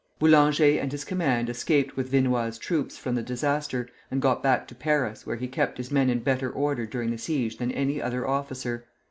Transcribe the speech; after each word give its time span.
Boulanger 0.17 0.79
and 0.81 0.91
his 0.91 1.03
command 1.05 1.47
escaped 1.47 1.95
with 1.95 2.09
Vinoy's 2.09 2.57
troops 2.57 2.97
from 2.97 3.13
the 3.13 3.21
disaster, 3.21 3.87
and 4.09 4.19
got 4.19 4.41
back 4.41 4.67
to 4.69 4.73
Paris, 4.73 5.27
where 5.27 5.35
he 5.37 5.47
kept 5.47 5.77
his 5.77 5.91
men 5.91 6.09
in 6.09 6.21
better 6.21 6.49
order 6.49 6.87
during 6.87 7.11
the 7.11 7.19
siege 7.19 7.57
than 7.57 7.71
any 7.71 8.01
other 8.01 8.27
officer. 8.27 8.87